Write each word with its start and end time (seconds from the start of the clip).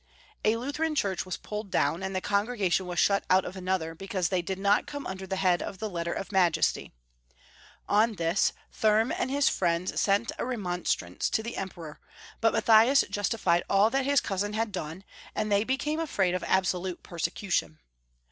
A 0.43 0.55
Lutheran 0.57 0.95
church 0.95 1.27
was 1.27 1.37
pulled 1.37 1.69
down, 1.69 2.01
and 2.01 2.15
the 2.15 2.21
congre 2.23 2.59
gation 2.59 2.87
was 2.87 2.97
shut 2.97 3.23
out 3.29 3.45
of 3.45 3.55
another 3.55 3.93
because 3.93 4.29
they 4.29 4.41
did 4.41 4.57
not 4.57 4.87
come 4.87 5.05
under 5.05 5.27
the 5.27 5.35
head 5.35 5.61
of 5.61 5.77
the 5.77 5.87
Letter 5.91 6.11
of 6.11 6.31
Majesty. 6.31 6.91
On 7.87 8.15
this, 8.15 8.51
Thurm 8.73 9.11
and 9.11 9.29
his 9.29 9.47
friends 9.47 10.01
sent 10.01 10.31
a 10.39 10.43
remonstrance 10.43 11.29
Matthias. 11.29 11.37
825 11.37 11.37
to 11.37 11.43
the 11.43 11.61
Emperor, 11.61 11.99
but 12.41 12.53
Matthias 12.53 13.03
justified 13.11 13.63
all 13.69 13.91
that 13.91 14.05
his 14.05 14.21
cousin 14.21 14.53
had 14.53 14.71
done, 14.71 15.03
and 15.35 15.51
they 15.51 15.63
became 15.63 15.99
afraid 15.99 16.33
of 16.33 16.41
abso 16.41 16.81
lute 16.81 17.03
persecution. 17.03 17.77